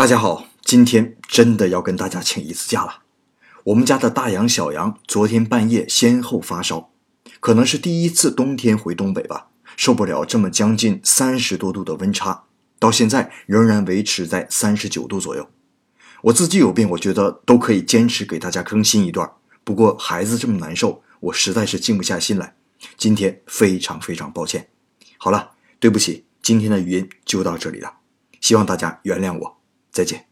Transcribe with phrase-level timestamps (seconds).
[0.00, 3.02] 大家好，今天真的要跟大家请一次假了。
[3.64, 6.90] 我们家的大羊、小羊昨天半夜先后发烧，
[7.38, 12.44] 可能是第一次冬天回东北吧，受不了这么将近三十多度的温差，
[12.78, 15.46] 到现在仍然维持在三十九度左右。
[16.22, 19.30] 我自己有病，我觉得都可以坚持给大家更新一段。
[19.64, 22.56] 不过孩子这么难受，我实在是静不下心来。
[22.96, 24.70] 今天非常非常抱歉。
[25.18, 27.96] 好了，对不起，今天的语音就到这里了，
[28.40, 29.59] 希望大家原谅我。
[30.00, 30.29] 再见。